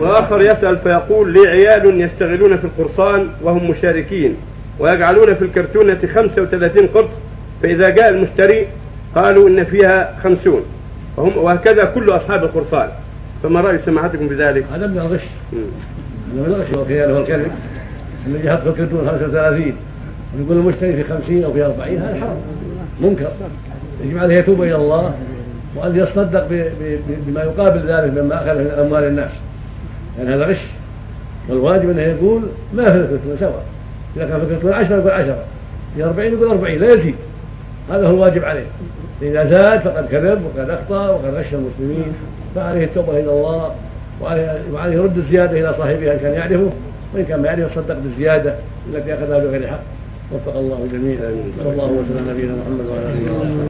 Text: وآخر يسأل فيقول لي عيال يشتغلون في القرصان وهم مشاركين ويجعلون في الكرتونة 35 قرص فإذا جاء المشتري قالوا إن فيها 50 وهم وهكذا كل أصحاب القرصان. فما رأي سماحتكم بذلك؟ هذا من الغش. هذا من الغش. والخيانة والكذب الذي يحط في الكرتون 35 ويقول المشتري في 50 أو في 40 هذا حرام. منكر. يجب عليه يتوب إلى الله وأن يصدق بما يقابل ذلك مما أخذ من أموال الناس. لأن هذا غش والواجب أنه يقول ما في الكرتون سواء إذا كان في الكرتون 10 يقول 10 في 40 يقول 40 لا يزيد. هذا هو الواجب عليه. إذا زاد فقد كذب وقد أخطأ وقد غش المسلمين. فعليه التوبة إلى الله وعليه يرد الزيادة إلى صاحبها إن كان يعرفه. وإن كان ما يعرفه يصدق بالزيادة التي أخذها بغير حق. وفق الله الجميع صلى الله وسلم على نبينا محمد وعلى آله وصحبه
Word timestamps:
وآخر 0.00 0.40
يسأل 0.40 0.78
فيقول 0.78 1.32
لي 1.32 1.40
عيال 1.48 2.00
يشتغلون 2.00 2.50
في 2.50 2.64
القرصان 2.64 3.28
وهم 3.42 3.70
مشاركين 3.70 4.36
ويجعلون 4.78 5.26
في 5.38 5.44
الكرتونة 5.44 6.00
35 6.14 6.88
قرص 6.88 7.10
فإذا 7.62 7.84
جاء 7.84 8.12
المشتري 8.12 8.66
قالوا 9.14 9.48
إن 9.48 9.64
فيها 9.64 10.16
50 10.22 10.62
وهم 11.16 11.38
وهكذا 11.38 11.80
كل 11.94 12.06
أصحاب 12.10 12.44
القرصان. 12.44 12.88
فما 13.42 13.60
رأي 13.60 13.80
سماحتكم 13.86 14.28
بذلك؟ 14.28 14.64
هذا 14.72 14.86
من 14.86 14.98
الغش. 14.98 15.20
هذا 15.52 15.62
من 16.34 16.44
الغش. 16.46 16.78
والخيانة 16.78 17.14
والكذب 17.14 17.50
الذي 18.26 18.46
يحط 18.46 18.62
في 18.62 18.68
الكرتون 18.68 19.08
35 19.08 19.74
ويقول 20.38 20.56
المشتري 20.56 20.92
في 20.92 21.04
50 21.04 21.44
أو 21.44 21.52
في 21.52 21.64
40 21.64 21.98
هذا 21.98 22.20
حرام. 22.20 22.36
منكر. 23.00 23.30
يجب 24.04 24.18
عليه 24.18 24.34
يتوب 24.34 24.62
إلى 24.62 24.76
الله 24.76 25.14
وأن 25.76 25.96
يصدق 25.96 26.46
بما 27.26 27.42
يقابل 27.42 27.80
ذلك 27.80 28.22
مما 28.22 28.34
أخذ 28.34 28.58
من 28.58 28.70
أموال 28.86 29.04
الناس. 29.04 29.30
لأن 30.20 30.32
هذا 30.32 30.44
غش 30.44 30.58
والواجب 31.48 31.90
أنه 31.90 32.02
يقول 32.02 32.42
ما 32.74 32.84
في 32.84 32.94
الكرتون 32.94 33.36
سواء 33.40 33.64
إذا 34.16 34.24
كان 34.24 34.38
في 34.38 34.44
الكرتون 34.44 34.72
10 34.72 34.96
يقول 34.96 35.10
10 35.10 35.44
في 35.96 36.04
40 36.04 36.32
يقول 36.32 36.50
40 36.50 36.78
لا 36.78 36.86
يزيد. 36.86 37.14
هذا 37.90 38.08
هو 38.08 38.14
الواجب 38.14 38.44
عليه. 38.44 38.66
إذا 39.22 39.50
زاد 39.50 39.80
فقد 39.80 40.06
كذب 40.06 40.42
وقد 40.44 40.70
أخطأ 40.70 41.08
وقد 41.08 41.34
غش 41.34 41.54
المسلمين. 41.54 42.12
فعليه 42.54 42.84
التوبة 42.84 43.12
إلى 43.12 43.30
الله 43.30 43.74
وعليه 44.72 44.94
يرد 44.94 45.18
الزيادة 45.18 45.60
إلى 45.60 45.74
صاحبها 45.78 46.14
إن 46.14 46.18
كان 46.18 46.32
يعرفه. 46.32 46.70
وإن 47.14 47.24
كان 47.24 47.42
ما 47.42 47.46
يعرفه 47.46 47.72
يصدق 47.72 47.98
بالزيادة 47.98 48.54
التي 48.94 49.14
أخذها 49.14 49.38
بغير 49.38 49.66
حق. 49.66 49.80
وفق 50.32 50.56
الله 50.56 50.78
الجميع 50.84 51.18
صلى 51.58 51.72
الله 51.72 51.84
وسلم 51.84 52.24
على 52.28 52.32
نبينا 52.32 52.52
محمد 52.52 52.86
وعلى 52.86 53.02
آله 53.02 53.22
وصحبه 53.22 53.29